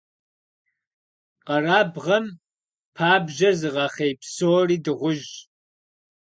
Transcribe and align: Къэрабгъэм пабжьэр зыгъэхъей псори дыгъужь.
Къэрабгъэм 1.45 2.25
пабжьэр 2.95 3.55
зыгъэхъей 3.61 4.13
псори 4.21 4.77
дыгъужь. 4.83 5.31